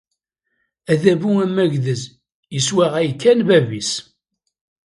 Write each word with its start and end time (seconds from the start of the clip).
Adabu 0.91 1.31
amagdez 1.45 2.01
yeswaɣay 2.53 3.09
kan 3.21 3.39
bab-is. 3.47 3.91